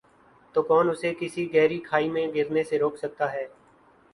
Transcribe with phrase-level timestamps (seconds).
[0.55, 3.45] تو کون اسے کسی گہری کھائی میں گرنے سے روک سکتا ہے۔